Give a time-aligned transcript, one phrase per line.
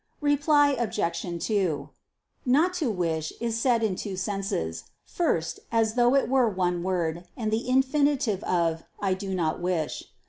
[0.21, 1.45] Reply Obj.
[1.45, 1.89] 2:
[2.43, 4.85] "Not to wish" is said in two senses.
[5.05, 10.05] First, as though it were one word, and the infinitive of "I do not wish."